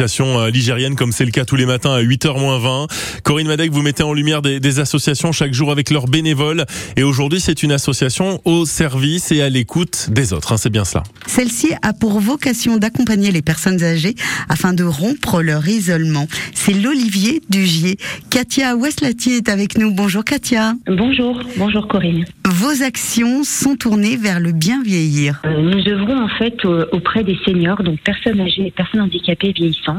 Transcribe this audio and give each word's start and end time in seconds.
associations 0.00 0.46
ligériennes 0.46 0.96
comme 0.96 1.12
c'est 1.12 1.26
le 1.26 1.30
cas 1.30 1.44
tous 1.44 1.56
les 1.56 1.66
matins 1.66 1.92
à 1.92 2.02
8h 2.02 2.38
moins 2.40 2.58
20. 2.58 2.86
Corinne 3.22 3.48
Madec, 3.48 3.70
vous 3.70 3.82
mettez 3.82 4.02
en 4.02 4.14
lumière 4.14 4.40
des, 4.40 4.58
des 4.58 4.78
associations 4.80 5.30
chaque 5.32 5.52
jour 5.52 5.70
avec 5.70 5.90
leurs 5.90 6.06
bénévoles 6.06 6.64
et 6.96 7.02
aujourd'hui 7.02 7.40
c'est 7.40 7.62
une 7.62 7.72
association 7.72 8.40
au 8.46 8.64
service 8.64 9.30
et 9.30 9.42
à 9.42 9.50
l'écoute 9.50 10.08
des 10.10 10.32
autres, 10.32 10.52
hein, 10.52 10.56
c'est 10.56 10.70
bien 10.70 10.84
cela. 10.84 11.02
Celle-ci 11.26 11.72
a 11.82 11.92
pour 11.92 12.18
vocation 12.20 12.78
d'accompagner 12.78 13.30
les 13.30 13.42
personnes 13.42 13.82
âgées 13.82 14.14
afin 14.48 14.72
de 14.72 14.84
rompre 14.84 15.42
leur 15.42 15.68
isolement. 15.68 16.26
C'est 16.54 16.72
l'Olivier 16.72 17.42
Dugier. 17.50 17.96
Katia 18.30 18.76
Weslati 18.76 19.32
est 19.32 19.48
avec 19.48 19.76
nous. 19.76 19.92
Bonjour 19.92 20.24
Katia. 20.24 20.74
Bonjour, 20.86 21.42
bonjour 21.58 21.88
Corinne. 21.88 22.24
Vos 22.48 22.82
actions 22.82 23.44
sont 23.44 23.76
tournées 23.76 24.16
vers 24.16 24.40
le 24.40 24.52
bien 24.52 24.82
vieillir. 24.82 25.40
Euh, 25.44 25.60
nous 25.62 25.86
œuvrons 25.88 26.24
en 26.24 26.28
fait 26.28 26.64
auprès 26.92 27.22
des 27.22 27.38
seniors, 27.44 27.82
donc 27.82 28.00
personnes 28.00 28.40
âgées 28.40 28.66
et 28.66 28.70
personnes 28.70 29.02
handicapées 29.02 29.52
vieillissantes, 29.52 29.89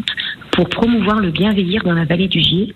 pour 0.51 0.69
promouvoir 0.69 1.19
le 1.19 1.31
bien 1.31 1.53
vieillir 1.53 1.83
dans 1.83 1.93
la 1.93 2.05
vallée 2.05 2.27
du 2.27 2.41
Gier, 2.41 2.73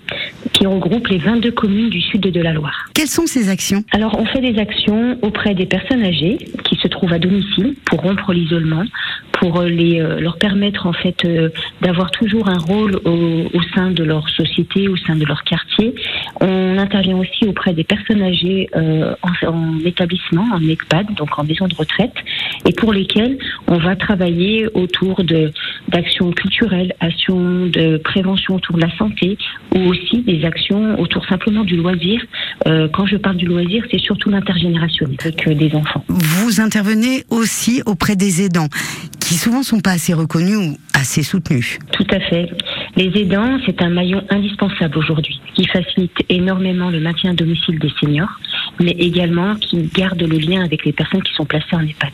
qui 0.54 0.66
regroupe 0.66 1.08
les 1.08 1.18
22 1.18 1.52
communes 1.52 1.90
du 1.90 2.02
sud 2.02 2.22
de 2.22 2.42
la 2.42 2.54
Loire. 2.54 2.86
Quelles 2.94 3.08
sont 3.08 3.28
ces 3.28 3.50
actions? 3.50 3.84
Alors, 3.92 4.18
on 4.18 4.26
fait 4.26 4.42
des 4.42 4.58
actions 4.60 5.18
auprès 5.22 5.54
des 5.54 5.66
personnes 5.66 6.04
âgées 6.04 6.38
qui 6.64 6.76
se 6.78 6.88
trouvent 6.88 7.14
à 7.14 7.20
domicile 7.20 7.76
pour 7.86 8.02
rompre 8.02 8.32
l'isolement, 8.34 8.86
pour 9.34 9.62
les, 9.64 10.00
euh, 10.00 10.20
leur 10.20 10.38
permettre 10.38 10.88
en 10.88 10.94
fait 10.94 11.26
euh, 11.26 11.50
d'avoir 11.82 12.12
toujours 12.12 12.48
un 12.48 12.58
rôle 12.58 12.96
au, 13.06 13.50
au, 13.54 13.62
sein 13.76 13.92
de 13.92 14.04
leur 14.04 14.30
société, 14.30 14.88
au 14.88 14.96
sein 14.96 15.16
de 15.16 15.26
leur 15.26 15.44
quartier. 15.44 15.94
On 16.40 16.78
intervient 16.78 17.18
aussi 17.18 17.46
auprès 17.46 17.74
des 17.74 17.84
personnes 17.84 18.22
âgées 18.22 18.70
euh, 18.76 19.14
en, 19.22 19.48
en, 19.48 19.80
établissement, 19.86 20.46
en 20.54 20.62
EHPAD, 20.62 21.14
donc 21.16 21.38
en 21.38 21.44
maison 21.44 21.68
de 21.68 21.76
retraite, 21.76 22.16
et 22.66 22.74
pour 22.74 22.94
lesquelles 22.94 23.38
on 23.68 23.78
va 23.78 23.96
travailler 23.96 24.68
autour 24.74 25.24
de 25.24 25.52
d'actions 25.90 26.32
culturelles, 26.32 26.94
actions 27.00 27.68
de 27.68 27.98
prévention 27.98 28.56
autour 28.56 28.76
de 28.76 28.82
la 28.82 28.98
santé, 28.98 29.38
ou 29.76 29.80
aussi 29.90 30.22
des 30.22 30.44
actions 30.46 31.00
autour 31.00 31.26
simplement 31.26 31.64
du 31.64 31.76
loisir. 31.76 32.22
Euh, 32.68 32.88
quand 32.92 33.06
je 33.06 33.18
parle 33.18 33.38
du 33.38 33.46
loisir, 33.46 33.84
c'est 33.92 34.00
surtout 34.00 34.30
l'intergénérationnel 34.30 35.18
avec 35.24 35.58
des 35.58 35.76
enfants. 35.76 36.04
Vous 36.08 36.62
intervenez 36.62 37.24
aussi 37.30 37.82
auprès 37.86 38.16
des 38.16 38.44
aidants 38.44 38.70
qui 39.20 39.36
souvent 39.36 39.64
sont 39.64 39.80
pas 39.80 39.92
assez 39.92 40.14
reconnus 40.14 40.58
ou 40.58 40.78
assez 40.94 41.24
soutenus. 41.24 41.80
Tout 41.92 42.06
à 42.12 42.20
fait. 42.20 42.50
Les 42.96 43.12
aidants, 43.20 43.58
c'est 43.66 43.82
un 43.82 43.90
maillon 43.90 44.24
indispensable 44.30 44.98
aujourd'hui 44.98 45.40
qui 45.56 45.66
facilite 45.66 46.16
énormément 46.30 46.90
le 46.90 47.00
maintien 47.00 47.32
à 47.32 47.34
domicile 47.34 47.80
des 47.80 47.92
seniors, 48.00 48.30
mais 48.80 48.92
également 48.92 49.56
qui 49.56 49.84
garde 49.94 50.22
le 50.22 50.38
lien 50.38 50.64
avec 50.64 50.86
les 50.86 50.94
personnes 50.94 51.24
qui 51.24 51.34
sont 51.34 51.46
placées 51.46 51.76
en 51.76 51.82
EHPAD. 51.82 52.12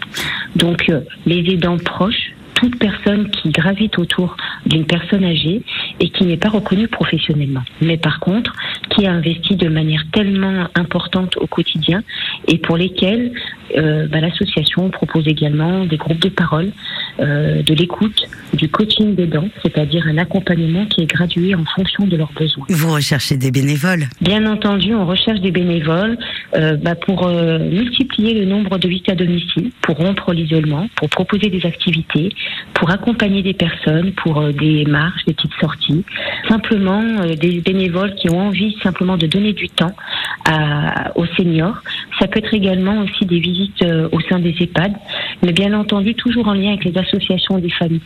Donc, 0.56 0.90
euh, 0.90 1.02
les 1.26 1.40
aidants 1.54 1.78
proches 1.78 2.34
toute 2.62 2.78
personne 2.78 3.30
qui 3.32 3.50
gravite 3.50 3.98
autour 3.98 4.38
d'une 4.68 4.86
personne 4.86 5.24
âgée 5.24 5.64
et 6.00 6.10
qui 6.10 6.26
n'est 6.26 6.38
pas 6.38 6.50
reconnue 6.50 6.88
professionnellement. 6.88 7.64
Mais 7.82 7.98
par 7.98 8.20
contre, 8.20 8.54
qui 8.92 9.08
a 9.08 9.12
investi 9.12 9.56
de 9.56 9.68
manière 9.68 10.04
tellement 10.12 10.68
importante 10.76 11.38
au 11.38 11.48
quotidien 11.48 12.04
et 12.48 12.60
pour 12.60 12.78
lesquels 12.78 13.32
euh, 13.78 14.08
bah, 14.08 14.22
l'association 14.22 14.90
propose 14.90 15.28
également 15.28 15.86
des 15.86 15.98
groupes 15.98 16.20
de 16.20 16.30
parole, 16.30 16.72
euh, 17.20 17.62
de 17.64 17.74
l'écoute, 17.74 18.28
du 18.54 18.70
coaching 18.70 19.16
des 19.16 19.28
dents, 19.28 19.48
c'est-à-dire 19.64 20.06
un 20.08 20.18
accompagnement 20.18 20.86
qui 20.86 21.02
est 21.02 21.06
gradué 21.06 21.56
en 21.56 21.66
fonction 21.66 22.06
de 22.08 22.16
leurs 22.18 22.32
besoins. 22.34 22.66
Vous 22.70 22.94
recherchez 22.94 23.38
des 23.38 23.52
bénévoles 23.52 24.06
Bien 24.22 24.46
entendu, 24.46 24.94
on 24.94 25.06
recherche 25.06 25.40
des 25.42 25.52
bénévoles 25.52 26.18
euh, 26.56 26.78
bah, 26.78 26.96
pour 26.96 27.28
euh, 27.28 27.60
multiplier 27.60 28.34
le 28.34 28.46
nombre 28.46 28.78
de 28.78 28.88
visites 28.88 29.10
à 29.10 29.16
domicile, 29.16 29.72
pour 29.82 29.98
rompre 29.98 30.34
l'isolement, 30.34 30.88
pour 30.96 31.10
proposer 31.10 31.50
des 31.50 31.66
activités, 31.66 32.30
pour 32.74 32.90
accompagner 32.90 33.42
des 33.42 33.54
personnes, 33.54 34.12
pour 34.14 34.40
euh, 34.40 34.52
des 34.52 34.86
marches, 34.86 35.24
des 35.26 35.34
petites 35.34 35.54
sorties. 35.60 36.04
Simplement, 36.48 37.02
euh, 37.02 37.36
des 37.36 37.62
bénévoles 37.62 38.16
qui 38.16 38.30
ont 38.30 38.48
envie 38.48 38.76
simplement 38.84 39.18
de 39.18 39.28
donner 39.28 39.54
du 39.54 39.70
temps 39.70 39.94
à, 40.46 41.12
aux 41.18 41.26
seniors. 41.38 41.78
Ça 42.20 42.28
peut 42.28 42.40
être 42.40 42.54
également 42.54 43.04
aussi 43.04 43.26
des 43.26 43.40
visites 43.40 43.82
euh, 43.84 44.10
au 44.12 44.20
sein 44.22 44.40
des 44.40 44.56
EHPAD, 44.60 44.94
mais 45.44 45.54
bien 45.54 45.74
entendu 45.74 46.16
toujours 46.16 46.48
en 46.48 46.54
lien 46.54 46.70
avec 46.70 46.86
les 46.86 46.98
associations 46.98 47.60
des 47.60 47.70
familles. 47.70 48.02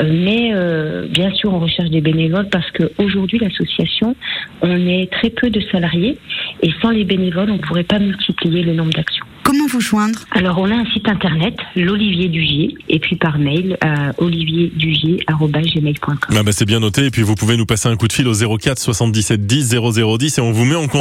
Euh, 0.00 0.10
mais 0.12 0.50
euh, 0.52 1.06
bien 1.08 1.32
sûr, 1.32 1.52
on 1.52 1.58
recherche 1.58 1.90
des 1.90 2.00
bénévoles 2.00 2.48
parce 2.48 2.70
qu'aujourd'hui, 2.72 3.38
l'association, 3.38 4.16
on 4.62 4.86
est 4.86 5.10
très 5.10 5.30
peu 5.30 5.50
de 5.50 5.60
salariés 5.72 6.18
et 6.62 6.70
sans 6.80 6.90
les 6.90 7.04
bénévoles, 7.04 7.50
on 7.50 7.54
ne 7.54 7.58
pourrait 7.58 7.84
pas 7.84 7.98
multiplier 7.98 8.62
le 8.62 8.74
nombre 8.74 8.92
d'actions. 8.92 9.24
Comment 9.44 9.66
vous 9.66 9.80
joindre? 9.80 10.20
Alors, 10.30 10.58
on 10.58 10.70
a 10.70 10.74
un 10.74 10.86
site 10.86 11.06
internet, 11.06 11.54
l'Olivier 11.76 12.28
Dugier, 12.28 12.74
et 12.88 12.98
puis 12.98 13.16
par 13.16 13.38
mail, 13.38 13.76
à 13.82 14.12
olivierdugier.gmail.com. 14.16 16.16
Ah 16.34 16.42
bah 16.42 16.52
c'est 16.52 16.64
bien 16.64 16.80
noté, 16.80 17.04
et 17.04 17.10
puis 17.10 17.20
vous 17.20 17.34
pouvez 17.34 17.58
nous 17.58 17.66
passer 17.66 17.90
un 17.90 17.96
coup 17.96 18.08
de 18.08 18.14
fil 18.14 18.26
au 18.26 18.32
04 18.32 18.78
77 18.78 19.46
10 19.46 19.76
0010 19.92 20.38
et 20.38 20.40
on 20.40 20.50
vous 20.50 20.64
met 20.64 20.76
en 20.76 20.86
compte. 20.86 20.92